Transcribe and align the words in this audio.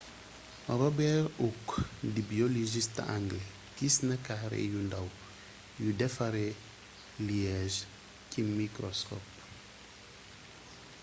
robert 0.79 1.25
hooke 1.37 1.75
di 2.13 2.21
biologiste 2.31 3.01
anglé 3.17 3.41
gisna 3.77 4.15
carré 4.27 4.59
yu 4.73 4.79
ndaw 4.87 5.07
yu 5.81 5.89
defaree 5.99 6.59
liege 7.27 7.81
ci 8.29 8.39
microscope 8.59 9.33